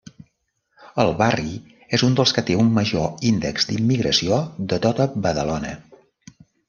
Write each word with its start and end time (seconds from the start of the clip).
El 1.03 1.11
barri 1.17 1.51
és 1.97 2.05
un 2.07 2.17
dels 2.19 2.33
que 2.37 2.43
té 2.47 2.55
un 2.63 2.71
major 2.77 3.05
índex 3.33 3.69
d'immigració 3.73 4.41
de 4.73 4.81
tota 4.87 5.07
Badalona. 5.27 5.75